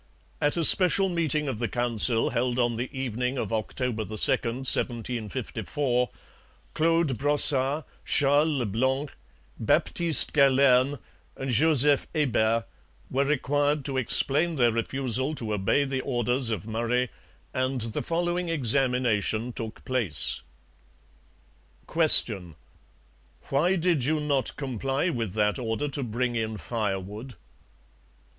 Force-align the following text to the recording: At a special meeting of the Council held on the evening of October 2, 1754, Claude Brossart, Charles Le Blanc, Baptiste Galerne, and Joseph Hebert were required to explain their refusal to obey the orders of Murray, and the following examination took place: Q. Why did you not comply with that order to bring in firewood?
At 0.41 0.57
a 0.57 0.65
special 0.65 1.09
meeting 1.09 1.47
of 1.47 1.59
the 1.59 1.67
Council 1.67 2.31
held 2.31 2.57
on 2.57 2.75
the 2.75 2.89
evening 2.91 3.37
of 3.37 3.53
October 3.53 4.03
2, 4.03 4.09
1754, 4.13 6.09
Claude 6.73 7.19
Brossart, 7.19 7.85
Charles 8.03 8.49
Le 8.49 8.65
Blanc, 8.65 9.11
Baptiste 9.59 10.33
Galerne, 10.33 10.97
and 11.37 11.51
Joseph 11.51 12.07
Hebert 12.15 12.65
were 13.11 13.25
required 13.25 13.85
to 13.85 13.97
explain 13.97 14.55
their 14.55 14.71
refusal 14.71 15.35
to 15.35 15.53
obey 15.53 15.83
the 15.83 16.01
orders 16.01 16.49
of 16.49 16.65
Murray, 16.67 17.11
and 17.53 17.81
the 17.81 18.01
following 18.01 18.49
examination 18.49 19.53
took 19.53 19.85
place: 19.85 20.41
Q. 21.87 22.55
Why 23.49 23.75
did 23.75 24.03
you 24.03 24.19
not 24.19 24.55
comply 24.55 25.11
with 25.11 25.33
that 25.33 25.59
order 25.59 25.87
to 25.89 26.01
bring 26.01 26.35
in 26.35 26.57
firewood? 26.57 27.35